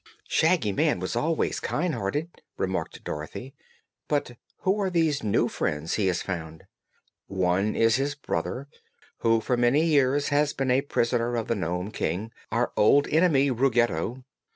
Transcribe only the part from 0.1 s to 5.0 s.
"Shaggy Man was always kind hearted," remarked Dorothy. "But who are